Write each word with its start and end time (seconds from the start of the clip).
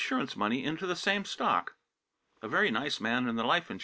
money 0.35 0.63
into 0.65 0.87
the 0.87 0.95
same 0.95 1.23
stock. 1.23 1.75
A 2.41 2.47
very 2.47 2.71
nice 2.71 2.99
man 2.99 3.27
in 3.27 3.35
the 3.35 3.43
Life 3.43 3.69
Ins. 3.69 3.79